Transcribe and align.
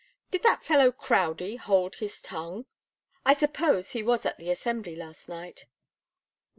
Did 0.31 0.41
that 0.41 0.63
fellow 0.63 0.91
Crowdie 0.91 1.57
hold 1.57 1.97
his 1.97 2.23
tongue? 2.23 2.65
I 3.23 3.35
suppose 3.35 3.91
he 3.91 4.01
was 4.01 4.25
at 4.25 4.37
the 4.37 4.49
Assembly 4.49 4.95
last 4.95 5.29
night." 5.29 5.67